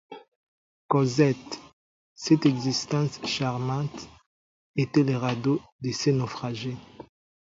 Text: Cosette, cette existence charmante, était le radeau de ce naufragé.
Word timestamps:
Cosette, 0.87 1.59
cette 2.15 2.47
existence 2.47 3.23
charmante, 3.23 4.09
était 4.75 5.03
le 5.03 5.15
radeau 5.15 5.61
de 5.81 5.91
ce 5.91 6.09
naufragé. 6.09 6.75